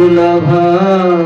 দুলাভা 0.00 1.19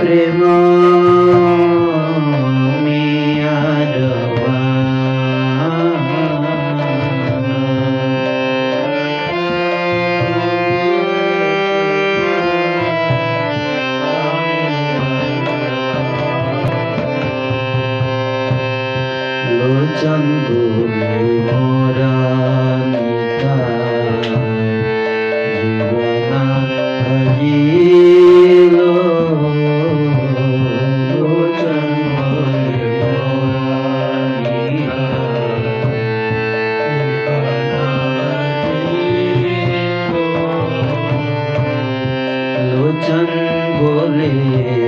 प्रेमा। 0.00 1.81
दर्शन 43.12 43.78
भोले 43.78 44.81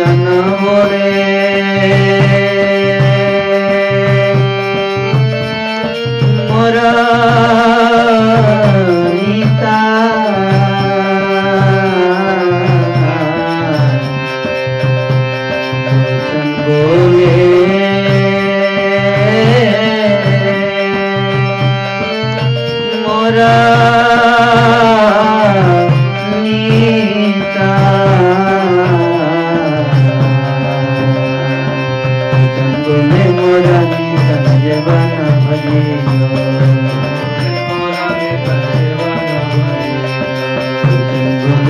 জনমরে 0.00 1.08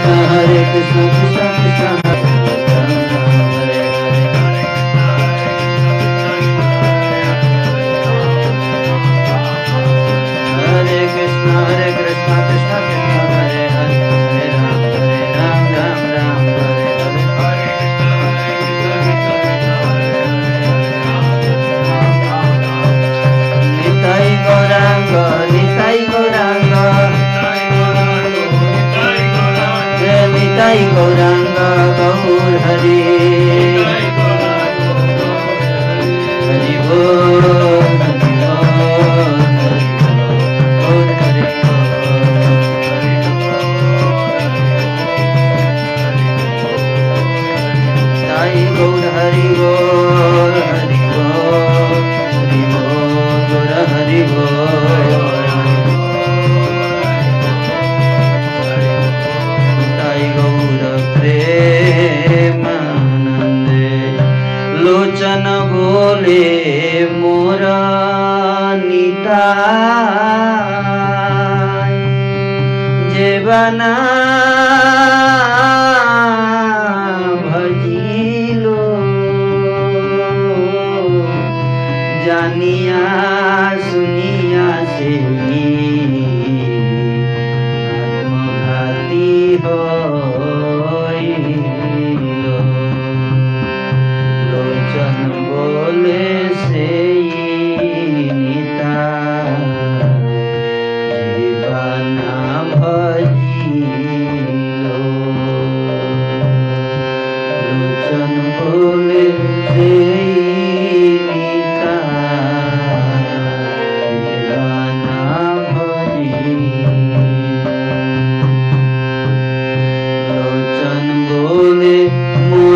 Krishna 0.00 0.28
Hare 0.28 0.60
Krishna 0.72 1.04
Krishna 1.18 1.39
सुनिया 82.50 83.02
सुनिया 83.90 84.68
से 84.84 85.69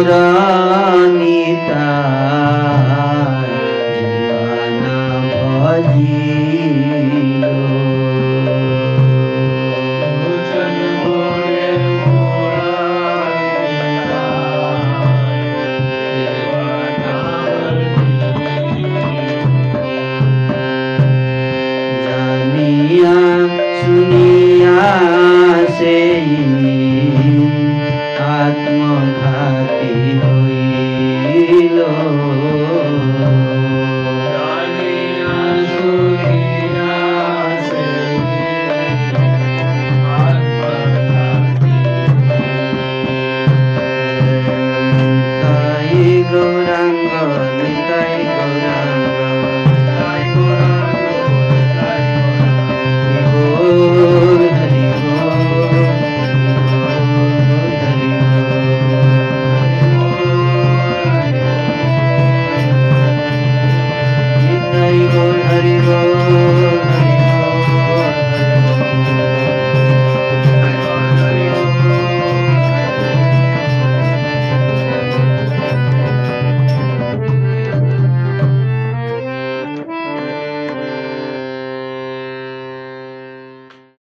Buddha 0.05 0.64